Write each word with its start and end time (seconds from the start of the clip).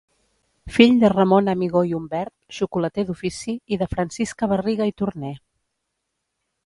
Fill 0.77 0.95
de 1.03 1.11
Ramon 1.13 1.51
Amigó 1.51 1.83
i 1.91 1.93
Umbert, 1.97 2.33
xocolater 2.61 3.05
d'ofici, 3.11 3.55
i 3.77 3.79
de 3.83 3.89
Francisca 3.93 4.51
Barriga 4.55 4.89
i 4.93 4.97
Torner. 5.03 5.35